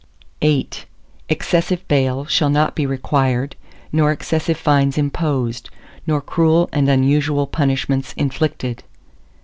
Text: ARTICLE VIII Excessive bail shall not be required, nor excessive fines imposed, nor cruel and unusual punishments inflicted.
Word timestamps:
ARTICLE 0.41 0.49
VIII 0.79 0.85
Excessive 1.29 1.87
bail 1.87 2.25
shall 2.25 2.49
not 2.49 2.73
be 2.73 2.87
required, 2.87 3.55
nor 3.91 4.11
excessive 4.11 4.57
fines 4.57 4.97
imposed, 4.97 5.69
nor 6.07 6.21
cruel 6.21 6.67
and 6.73 6.89
unusual 6.89 7.45
punishments 7.45 8.13
inflicted. 8.13 8.81